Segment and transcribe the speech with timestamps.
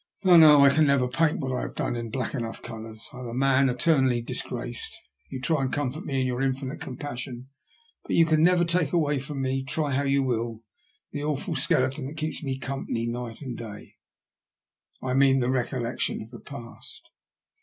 [0.23, 3.07] No, no; I can never paint what I have done in black enough colours.
[3.13, 4.99] I am a man eternally dis graced.
[5.29, 7.49] Tou try to comfort me in your infinite compassion,
[8.07, 10.63] but you can never take away from me, try how you will,
[11.11, 13.97] the awful skeleton that keeps me company night and day—
[15.03, 17.11] I mean the recollection of the past."